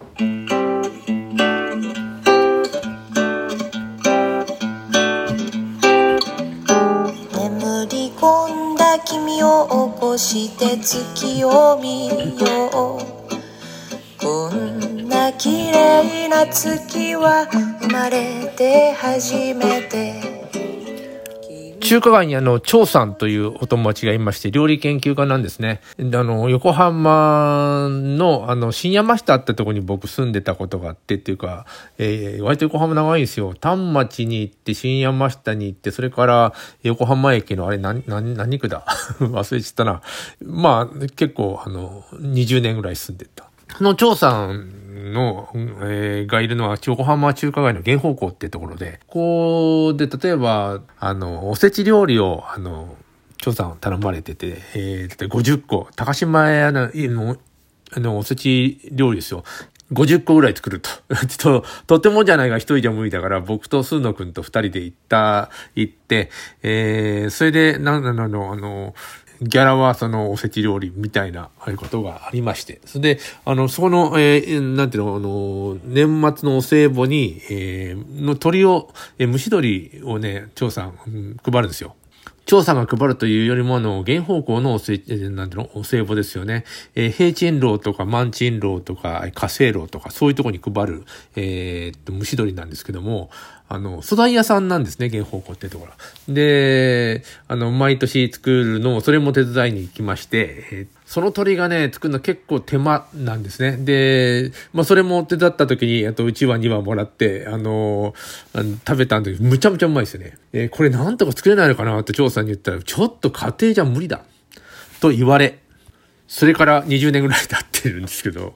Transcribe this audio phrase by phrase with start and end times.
[0.00, 0.16] 眠
[7.90, 13.00] り込んだ君を起こして月を見よう。
[14.22, 17.46] こんな綺麗な月は
[17.80, 19.89] 生まれて初めて。
[21.90, 25.80] 中華街にあの、張さんというお友達がいまして、料理研究家なんですね。
[25.98, 31.66] あの、横浜の、あの、新山下ってとこに僕住んでたことがあってっていうか、
[31.98, 33.54] えー、割と横浜長いんですよ。
[33.54, 36.54] 丹町に行って、新山下に行って、それから
[36.84, 38.84] 横浜駅のあれ何、何、何区だ？
[39.18, 40.00] 忘れちゃったな。
[40.46, 43.49] まあ、結構、あの、20年ぐらい住んでた。
[43.78, 52.96] その張さんの、えー、がいるのは横浜中華街の原方向ってところで、こうで、例えば、あの、おせち料理を、あの、
[53.38, 56.90] 張さん頼まれてて、えー、50個、高島屋の、
[57.92, 59.44] あの、おせち料理ですよ。
[59.92, 60.90] 50個ぐらい作ると。
[61.26, 66.30] ちょっと、とてもじゃないが一人じゃ無理だから、僕とスーノ君と二人で行った、行って、
[66.62, 68.94] えー、それで、なんな、あの、
[69.40, 72.80] ギャラはそのおせち料理みたいなことがありまして。
[72.84, 81.96] それで、あの、そこの、えー、なんていうの、あの、年末のお歳暮に、えー、の鳥を、えー、虫鳥をね、蝶さん、うん、配るんですよ。
[82.50, 86.64] 調査が配るというよりも、あの、原方向のおせ、なんていうの、お歳暮ですよね。
[86.96, 91.04] えー、平鎮楼とか万鎮楼とか火星楼とか、そういうとこに配る、
[91.36, 93.30] えー、っと、虫取りなんですけども、
[93.68, 95.92] あの、素材屋さんなんですね、原方向ってところ。
[96.34, 103.76] で、あの、毎年作るのを、それも手伝いに行きまして、えーその鳥がね、作るの結構手間なんですね。
[103.78, 110.38] で、まあそれも手伝った時に、あとうちわ2羽もらって、あのー食べたんだけど、むちゃむちゃうまいですよね。
[110.52, 114.22] えー、これなんとか作れないのかなって長さんに言ったら、ちょっと家庭じゃ無理だ。
[115.00, 115.58] と言われ、
[116.28, 118.54] それから20年ぐらい経ってるんですけど、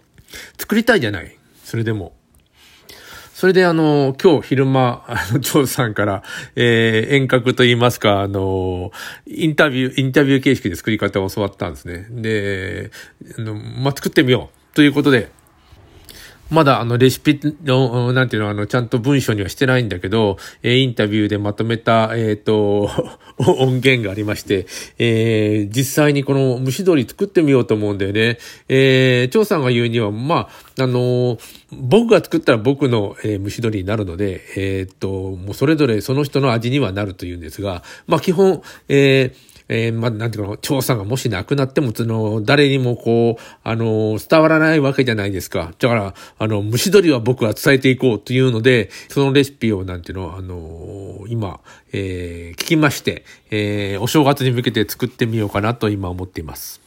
[0.56, 1.36] 作りたいじゃない。
[1.64, 2.12] それでも。
[3.34, 6.22] それであの、今日昼間、あの、張さんから、
[6.54, 8.92] えー、遠隔と言いますか、あの、
[9.26, 12.06] インタビュー、インタビュー形式で作り方を教わったんですね。
[12.10, 12.92] で、
[13.36, 14.74] あの、まあ、作ってみよう。
[14.76, 15.30] ということで、
[16.50, 22.90] まだあのレシピの、なんていうの、あの、ちゃんと文章にはしてないんだけど、え、インタビューでまとめた、えっ、と、
[23.38, 24.66] 音源がありまして、
[24.98, 28.38] え、実際にこの蒸し鶏作ってみようと思うんだよね。
[28.68, 31.38] えー、張さんが言うには、まあ、の
[31.72, 45.72] 僕が作ったら僕の、え、蒸し鶏になるので、えっと、もうそれぞれその人の味にはなるというんですが、ま基本、えー、えー、まあ、なんていうか、調査がもしなくなっても、その、誰にもこう、あの、伝わらないわけじゃないですか。
[45.78, 51.60] だから、あの、虫取りは僕は伝えていこうというので、そのレシピを、なんていうの、あの、今、
[51.92, 56.83] えー、聞きまして、えー、お正月に向けて作ってみようかなと今思っています。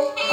[0.00, 0.28] Oh.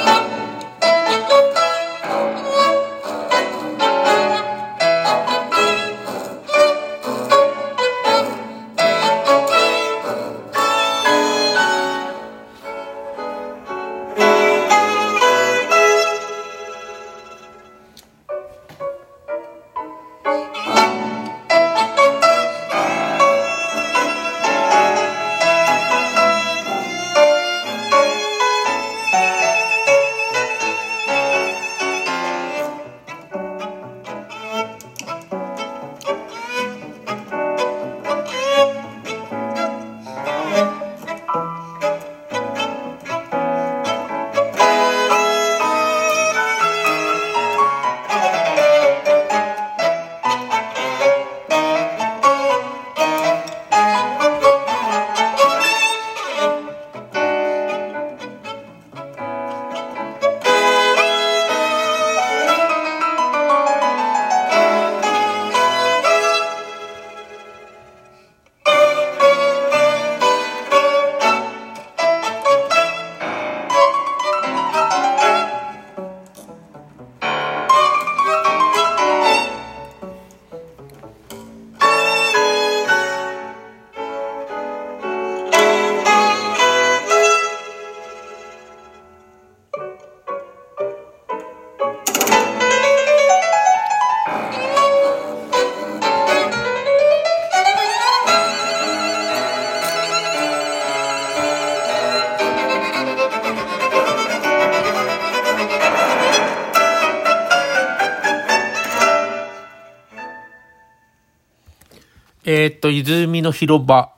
[112.46, 114.12] えっ、と、泉の広場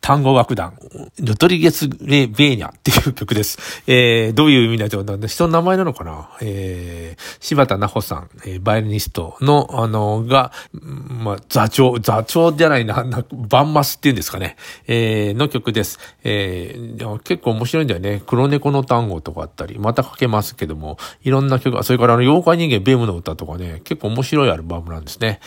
[0.00, 0.78] 単語楽団、
[1.20, 3.82] ロトリゲス・レ・ベーニャっていう曲です。
[3.88, 6.30] えー、どういう意味だとなんで、人の名前なのかな？
[6.40, 14.54] えー、柴田奈穂さん、えー、バイオリニストの、あの、が、まあ、座長、座長じゃないな、なバンマスっていうんですかね、
[14.86, 15.98] えー、の曲です。
[16.22, 18.22] えー、結構面白いんだよね。
[18.24, 25.40] 黒猫の単語とかあったり、またかけますけども、いろんな曲、それからあの、妖怪人間ベームの歌とかね、結構面白いアルバムなんですね。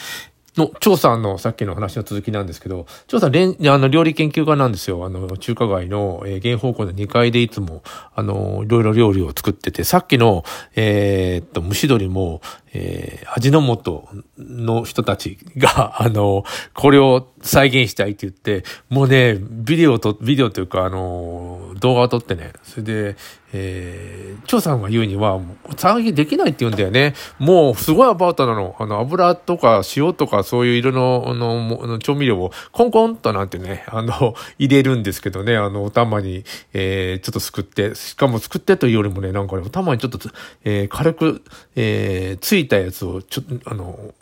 [0.60, 5.06] の、張さんのさっきの話の続きなんですけど、張さん、あの、料理研究家なんですよ。
[5.06, 7.82] あの、中華街の、えー、原方向の2階でいつも、
[8.14, 10.44] あの、いろいろ料理を作ってて、さっきの、
[10.76, 12.42] えー、っと、蒸し鶏も、
[12.74, 14.08] えー、味の素
[14.38, 16.44] の人たちが、 あの、
[16.74, 23.16] これを再現したいって言って、もうね、ビデオと、ビデオというか、あの、動画を撮ってね、それで、
[23.52, 25.40] えー、張さんが言うには、
[25.76, 27.16] 再現できないって言うんだよね。
[27.40, 28.76] もう、すごいアバウトなの。
[28.78, 36.44] あの、油とか塩とかそういう色の、あの、調味料をコンコンとなんてね、あの、入れるんですけどね、あの、お玉に、
[36.74, 40.20] えー、ちょっとすくって、しかもすくってというよりもね、なんかね、お玉にちょっと、
[40.64, 41.42] えー、軽く、
[41.76, 44.14] えー、ついいたやつを、ちょっと、あの、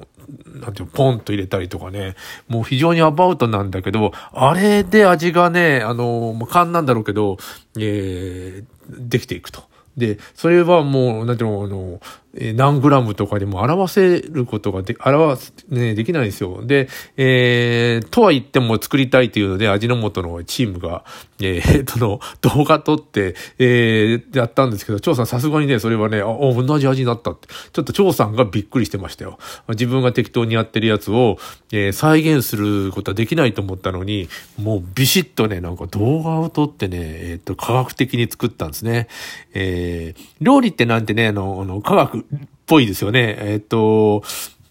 [0.62, 2.16] なんていうポンと入れたりとかね、
[2.48, 7.38] もう非常にアバウトなんだけど、あれで味がね、あの、勘なんだろうけど、
[7.78, 9.63] えー、できていくと。
[9.95, 12.00] で、それはもう、なんていうの、あの、
[12.39, 16.66] え何グラムとかでも表せることがで、表す、ね、できないんですよ。
[16.66, 16.88] で、
[17.18, 21.04] えー、とは言っても作りたいっていうので、味の素のチームが、
[21.42, 27.48] えー、その、動画撮って、えー、やったんですけど、張さんさすがにね、それはね、あ、同じ味になったって。
[27.74, 29.39] ちょっと張さんがびっくりしてましたよ。
[29.69, 31.38] 自分が適当にやってるやつを、
[31.72, 34.30] えー、再現することはできないと思ったのに、
[34.62, 39.07] もうビシッとね、なんか動画を撮ってね、えっ、と、科学的に作ったんですね。
[39.54, 42.26] えー、料理ってなんてね、あの、あの科学
[42.65, 43.38] ぽいですよね。
[43.39, 44.24] えっと、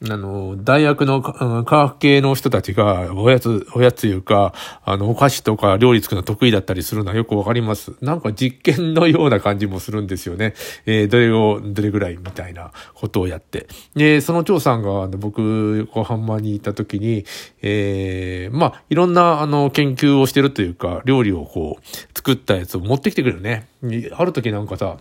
[0.04, 4.52] あの、大学の科学系の人たちが、おやつ、おやついうか、
[4.84, 7.92] あの、お菓子とか料理作るの得意だったりするのはよくわかります。
[8.02, 10.54] なんか実験のような感じもするんですよね。
[10.84, 13.68] えー、どれを、どれぐらいみたいなことをやって。
[13.94, 17.24] で、その張さんが、僕、横浜にいた時に、
[17.62, 23.68] えー、まあ、いろんな、あの、研究をしてるというか、料理をこう、作ったやつを持ってきてくれるね。
[24.12, 24.98] ある時なんかさ、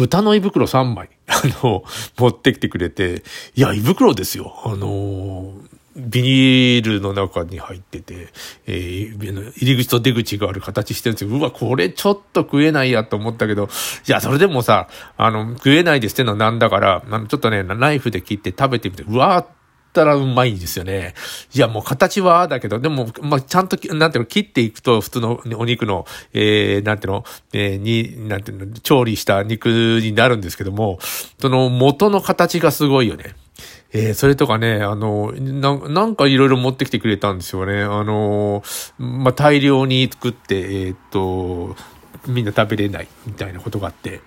[0.00, 1.84] 豚の胃袋3枚、 あの、
[2.18, 3.22] 持ってきてくれて、
[3.54, 4.54] いや、胃袋ですよ。
[4.64, 5.52] あの
[5.96, 8.28] ビニールの中に入ってて、
[8.66, 11.36] えー、入り口と出口がある形してるんですよ。
[11.36, 13.68] うわ、これちょっと食えないやと思ったけど、
[14.08, 14.88] いや、それでもさ、
[15.18, 19.44] あの、食えないですってのはなんだから、あの、ちょっとね、ナイフで切って食べてみて、うわー
[19.90, 21.14] ったらうまいんですよね。
[21.52, 29.66] いや、もう形はだけど、でも、まあ、ちゃんと、なんていうの、切っていくと、普通のお肉の、えー、なんていうの、えー、に、なんていうの、調理した肉
[30.00, 30.98] になるんですけども、
[31.40, 33.34] その元の形がすごいよね。
[33.92, 37.82] えー、それとかね、あの、ななんかいろいろ持ってきてくれたんですよね。
[37.82, 38.62] あの、
[38.98, 41.76] まあ、大量に作って、えー、っと、
[42.28, 44.20] みんな食べれないみたいなことがあって。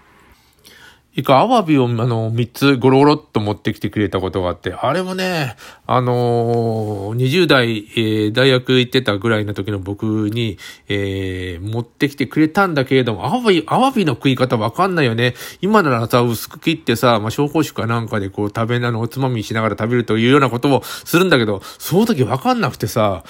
[1.15, 5.55] いか、アワビを、あの、三つゴロゴロっと持ってきてくれたことがあって、あれもね、
[5.85, 10.57] あのー、20代、えー、大学行ってたぐらいの時の僕に、
[10.89, 15.35] えー、持ってきてくれたんだけれども、アワビ、アワビの食い方わかんないよね。
[15.61, 23.23] 今ならさ、薄く切ってさ、まあ、紹興酒かなんかでこう食べなの、おつまみしながら食べるというようなことをするんだけど、その時わかんなくてさ、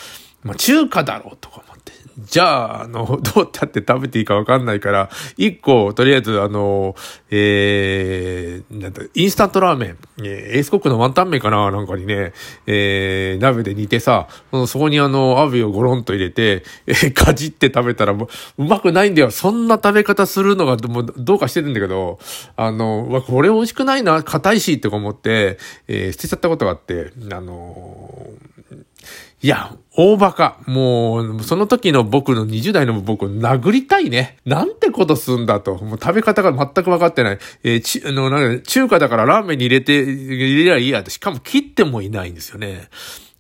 [0.44, 1.64] まあ、中華だろうとか
[2.20, 6.96] じゃあ、あの、どうやって食べていいかわかんないから、一個、とりあえず、あの、
[7.32, 12.34] えー、なんだ、インスタントラーメン、えー、エースコックのワンタン麺かななんかにね、
[12.68, 14.28] えー、鍋で煮てさ、
[14.68, 19.32] そこにあの、アビをゴロンと入れて、えー、かじって食べたらもう、うまくないんだよ。
[19.32, 22.20] そんな食べ方するのが、もう、どうかしてるんだけど、
[22.56, 28.28] あの、わ、これ美味しくないな、硬いし、とか思って、えー、捨てちゃったことがあって、あの
[29.44, 30.58] いや、大バカ。
[30.68, 34.38] もう、その時の僕の20代の僕を殴りたいね。
[34.46, 35.76] なんてことすんだと。
[35.84, 37.40] もう食べ方が全く分かってない。
[37.64, 41.12] えー、ち、の、なん中華だからラーメンに入れて、入れりゃいいやって。
[41.12, 42.88] しかも切ってもいないんですよね。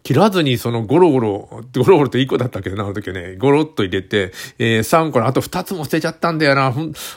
[0.03, 6.73] 切らずにそのゴロゴロ、ゴロゴロって1個だったけどな、あの時はね、ゴロっと入れて、えー、3個の、あと2つも捨てちゃったんだよな。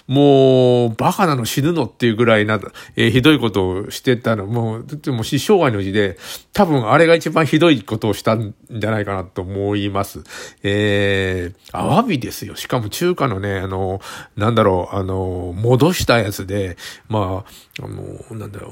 [0.06, 2.60] もう、バカなの死ぬのっていうぐらいな、
[2.94, 4.46] えー、ひどいことをしてたの。
[4.46, 6.16] もう、でも死生涯の字で、
[6.52, 10.22] 多分あれが一番ひどいことをしたんじゃないかなと思います。
[10.62, 12.54] えー、アワビですよ。
[12.54, 14.00] しかも中華のね、あの、
[14.36, 16.76] なんだろう、あの、戻したやつで、
[17.08, 18.68] まあ、あの、なんだろ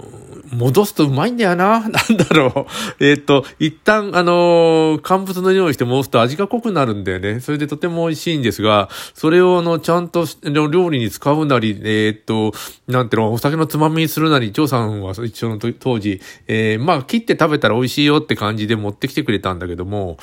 [0.52, 1.80] う、戻すとうまいんだよな。
[1.88, 2.66] なんだろ
[3.00, 3.04] う。
[3.04, 7.40] えっ、と、一旦干、あのー、乾物の匂いして戻すと味が濃くなるんだよね。
[7.40, 12.52] それでとても美味しいんですが、それをあの、ちゃんと料理に使うなり、えー、っと、
[12.86, 20.18] なんていうの、お酒のつまみにするなり、張さんは一緒の当時、えー、まあ、切って食べたら美味しいよって感じで持ってきてくれたんだけども、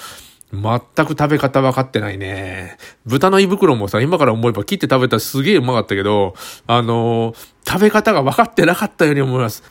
[0.54, 2.78] 全く食べ方分かってないね。
[3.06, 6.36] 豚の胃袋もさ、今から思えば切って食べたらすげえうまかったけど、
[6.68, 7.36] あのー、
[7.66, 9.64] 食べ方が分かってなかったように思います。